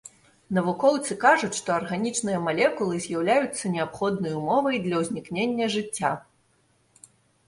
Навукоўцы 0.57 1.15
кажуць, 1.23 1.57
што 1.57 1.73
арганічныя 1.73 2.39
малекулы 2.45 2.95
з'яўляюцца 3.03 3.71
неабходнай 3.75 4.33
умовай 4.39 4.79
для 4.87 5.03
ўзнікнення 5.05 5.69
жыцця. 5.75 6.11